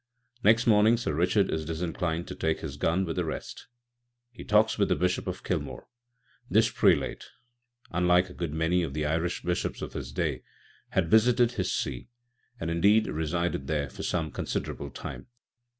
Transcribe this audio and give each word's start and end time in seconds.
Next 0.43 0.65
morning 0.65 0.97
Sir 0.97 1.13
Richard 1.13 1.51
is 1.51 1.63
disinclined 1.63 2.27
to 2.27 2.33
take 2.35 2.61
his 2.61 2.75
gun, 2.75 3.05
with 3.05 3.17
the 3.17 3.23
rest. 3.23 3.67
He 4.31 4.43
talks 4.43 4.75
with 4.79 4.89
the 4.89 4.95
Bishop 4.95 5.27
of 5.27 5.43
Kilmore. 5.43 5.87
This 6.49 6.71
prelate, 6.71 7.25
unlike 7.91 8.27
a 8.27 8.33
good 8.33 8.51
many 8.51 8.81
of 8.81 8.95
the 8.95 9.05
Irish 9.05 9.43
Bishops 9.43 9.79
of 9.79 9.93
his 9.93 10.11
day, 10.11 10.41
had 10.89 11.11
visited 11.11 11.51
his 11.51 11.71
see, 11.71 12.09
and, 12.59 12.71
indeed, 12.71 13.05
resided 13.05 13.67
there 13.67 13.91
for 13.91 14.01
some 14.01 14.31
considerable 14.31 14.89
time. 14.89 15.27